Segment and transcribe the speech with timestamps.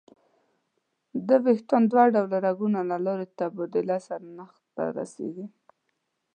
[1.27, 4.21] د ویښته ډوله رګونو له لارې تبادله سر
[4.75, 5.45] ته رسېږي.